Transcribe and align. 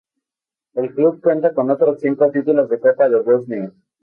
El 0.73 0.95
club 0.95 1.21
cuenta 1.21 1.53
con 1.53 1.69
otros 1.69 1.99
cinco 1.99 2.31
títulos 2.31 2.67
de 2.71 2.79
Copa 2.79 3.07
de 3.07 3.21
Bosnia. 3.21 3.71